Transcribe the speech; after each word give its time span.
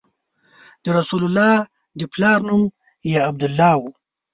د 0.83 0.85
رسول 0.97 1.21
الله 1.27 1.55
د 1.99 2.01
پلار 2.13 2.39
نوم 2.47 2.63
یې 3.09 3.17
عبدالله 3.29 3.73
و. 3.79 3.83